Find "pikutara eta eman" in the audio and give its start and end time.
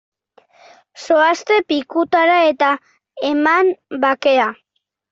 1.73-3.75